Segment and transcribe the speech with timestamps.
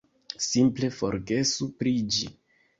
[0.45, 2.35] Simple forgesu pri ĝi!